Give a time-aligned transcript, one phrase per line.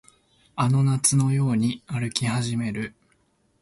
[0.55, 2.95] あの夏のように歩き始める